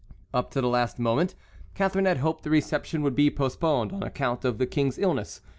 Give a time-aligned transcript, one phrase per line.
[0.33, 1.35] Up to the last moment
[1.75, 5.41] Catharine had hoped the reception would be postponed on account of the King's illness.